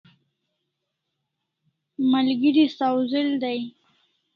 [2.09, 3.61] Malgeri sawzel dai